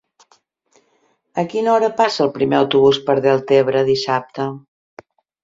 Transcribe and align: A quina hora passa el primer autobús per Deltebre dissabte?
A 1.41 1.43
quina 1.51 1.69
hora 1.73 1.89
passa 1.99 2.23
el 2.25 2.31
primer 2.39 2.57
autobús 2.61 3.01
per 3.11 3.17
Deltebre 3.27 3.85
dissabte? 3.93 4.49